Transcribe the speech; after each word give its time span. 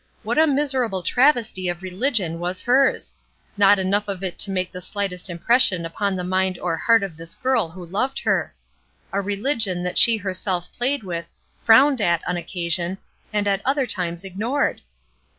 What 0.23 0.39
a 0.39 0.47
miser 0.47 0.83
able 0.83 1.03
travesty 1.03 1.69
of 1.69 1.83
religion 1.83 2.39
was 2.39 2.63
hers! 2.63 3.13
not 3.55 3.77
enough 3.77 4.07
of 4.07 4.23
it 4.23 4.39
to 4.39 4.49
make 4.49 4.71
the 4.71 4.81
slightest 4.81 5.29
impression 5.29 5.85
upon 5.85 6.15
the 6.15 6.23
niind 6.23 6.57
or 6.59 6.75
heart 6.75 7.03
of 7.03 7.17
this 7.17 7.35
girl 7.35 7.69
who 7.69 7.85
loved 7.85 8.17
her! 8.23 8.51
A 9.13 9.17
rehgion 9.17 9.83
that 9.83 9.99
she 9.99 10.17
herself 10.17 10.73
played 10.73 11.03
with, 11.03 11.27
frowned 11.63 12.01
at 12.01 12.27
on 12.27 12.35
occasion, 12.35 12.97
and 13.31 13.47
at 13.47 13.61
other 13.63 13.85
times 13.85 14.23
ignored 14.23 14.81